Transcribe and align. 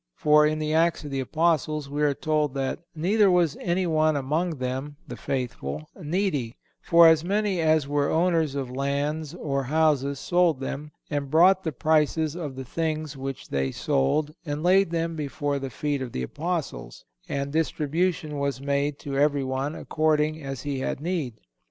For 0.15 0.47
in 0.47 0.57
the 0.57 0.73
Acts 0.73 1.03
of 1.03 1.11
the 1.11 1.19
Apostles 1.19 1.87
we 1.87 2.01
are 2.01 2.15
told 2.15 2.55
that 2.55 2.79
"neither 2.95 3.29
was 3.29 3.55
anyone 3.57 4.15
among 4.15 4.55
them 4.57 4.95
(the 5.07 5.15
faithful) 5.15 5.85
needy; 5.95 6.55
for 6.81 7.07
as 7.07 7.23
many 7.23 7.59
as 7.61 7.87
were 7.87 8.09
owners 8.09 8.55
of 8.55 8.71
lands 8.71 9.35
or 9.35 9.65
houses 9.65 10.19
sold 10.19 10.59
them, 10.59 10.89
and 11.11 11.29
brought 11.29 11.63
the 11.63 11.71
prices 11.71 12.33
of 12.33 12.55
the 12.55 12.65
things 12.65 13.15
which 13.15 13.49
they 13.49 13.69
sold 13.71 14.33
and 14.43 14.63
laid 14.63 14.89
them 14.89 15.15
before 15.15 15.59
the 15.59 15.69
feet 15.69 16.01
of 16.01 16.13
the 16.13 16.23
Apostles, 16.23 17.05
and 17.29 17.51
distribution 17.51 18.39
was 18.39 18.59
made 18.59 18.97
to 18.97 19.17
everyone 19.19 19.75
according 19.75 20.41
as 20.41 20.63
he 20.63 20.79
had 20.79 20.99
need." 20.99 21.35